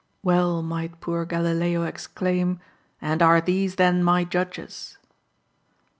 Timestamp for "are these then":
3.21-4.01